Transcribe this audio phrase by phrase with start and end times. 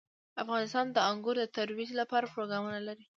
[0.43, 3.05] افغانستان د انګور د ترویج لپاره پروګرامونه لري.